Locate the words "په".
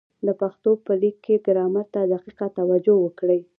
0.85-0.93